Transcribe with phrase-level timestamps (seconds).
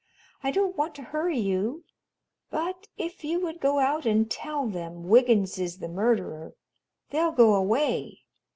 [0.41, 1.83] I don't want to hurry you,
[2.49, 6.55] but if you would go out and tell them Wiggins is the murderer
[7.11, 8.21] they'll go away.